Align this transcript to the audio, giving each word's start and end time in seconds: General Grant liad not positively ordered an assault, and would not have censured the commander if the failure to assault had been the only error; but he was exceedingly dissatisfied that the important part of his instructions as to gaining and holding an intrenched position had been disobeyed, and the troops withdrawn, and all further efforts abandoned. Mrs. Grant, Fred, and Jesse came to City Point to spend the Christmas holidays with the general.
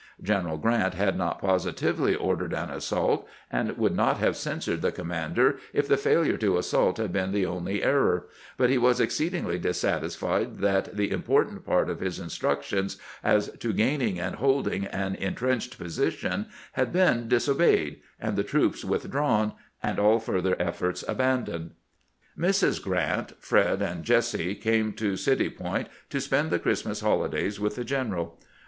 General 0.23 0.57
Grant 0.57 0.95
liad 0.95 1.15
not 1.15 1.37
positively 1.39 2.15
ordered 2.15 2.53
an 2.53 2.71
assault, 2.71 3.27
and 3.51 3.69
would 3.77 3.95
not 3.95 4.17
have 4.17 4.35
censured 4.35 4.81
the 4.81 4.91
commander 4.91 5.59
if 5.73 5.87
the 5.87 5.95
failure 5.95 6.37
to 6.37 6.57
assault 6.57 6.97
had 6.97 7.13
been 7.13 7.31
the 7.31 7.45
only 7.45 7.83
error; 7.83 8.25
but 8.57 8.71
he 8.71 8.79
was 8.79 8.99
exceedingly 8.99 9.59
dissatisfied 9.59 10.57
that 10.57 10.97
the 10.97 11.11
important 11.11 11.63
part 11.63 11.87
of 11.87 11.99
his 11.99 12.17
instructions 12.19 12.97
as 13.23 13.49
to 13.59 13.73
gaining 13.73 14.19
and 14.19 14.37
holding 14.37 14.85
an 14.87 15.13
intrenched 15.13 15.77
position 15.77 16.47
had 16.71 16.91
been 16.91 17.27
disobeyed, 17.27 18.01
and 18.19 18.35
the 18.35 18.43
troops 18.43 18.83
withdrawn, 18.83 19.53
and 19.83 19.99
all 19.99 20.17
further 20.17 20.55
efforts 20.59 21.03
abandoned. 21.07 21.75
Mrs. 22.35 22.81
Grant, 22.81 23.33
Fred, 23.39 23.83
and 23.83 24.03
Jesse 24.03 24.55
came 24.55 24.93
to 24.93 25.15
City 25.15 25.51
Point 25.51 25.89
to 26.09 26.19
spend 26.19 26.49
the 26.49 26.57
Christmas 26.57 27.01
holidays 27.01 27.59
with 27.59 27.75
the 27.75 27.83
general. 27.85 28.39